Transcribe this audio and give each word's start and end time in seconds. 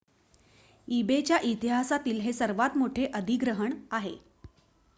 ebay 0.87 1.21
च्या 1.21 1.37
इतिहासातील 1.43 2.19
हे 2.21 2.33
सर्वात 2.33 2.77
मोठे 2.77 3.05
अधिग्रहण 3.13 3.73
आहे 3.91 4.15